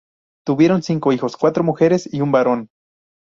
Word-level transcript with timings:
Tuvieron 0.47 0.81
cinco 0.81 1.13
hijos, 1.13 1.37
cuatro 1.37 1.63
mujeres 1.63 2.11
y 2.11 2.21
un 2.21 2.31
varón. 2.31 2.69